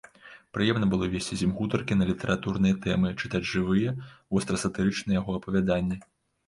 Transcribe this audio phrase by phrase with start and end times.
[0.57, 3.89] Прыемна было весці з ім гутаркі на літаратурныя тэмы, чытаць жывыя,
[4.35, 6.03] вострасатырычныя яго апавяданні.